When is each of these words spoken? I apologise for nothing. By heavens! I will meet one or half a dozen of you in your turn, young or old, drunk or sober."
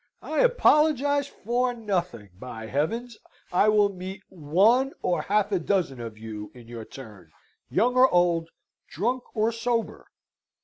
I 0.23 0.39
apologise 0.39 1.27
for 1.27 1.75
nothing. 1.75 2.31
By 2.39 2.65
heavens! 2.65 3.19
I 3.51 3.69
will 3.69 3.89
meet 3.93 4.23
one 4.29 4.93
or 5.03 5.21
half 5.21 5.51
a 5.51 5.59
dozen 5.59 6.01
of 6.01 6.17
you 6.17 6.49
in 6.55 6.67
your 6.67 6.85
turn, 6.85 7.29
young 7.69 7.93
or 7.95 8.09
old, 8.11 8.49
drunk 8.89 9.21
or 9.35 9.51
sober." 9.51 10.07